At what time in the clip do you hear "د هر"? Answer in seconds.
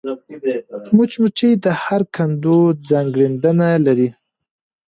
1.63-2.01